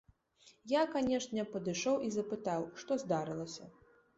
[0.71, 3.71] Я, канечне, падышоў і запытаў, што здарылася.